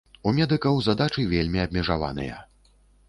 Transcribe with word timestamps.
У 0.29 0.31
медыкаў 0.37 0.79
задачы 0.87 1.25
вельмі 1.35 1.61
абмежаваныя. 1.67 2.41